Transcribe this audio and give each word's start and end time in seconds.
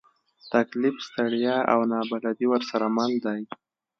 تکلیف، 0.53 0.95
ستړیا، 1.07 1.57
او 1.73 1.79
نابلدي 1.91 2.45
ورسره 2.49 2.85
مل 2.95 3.11
دي. 3.25 3.41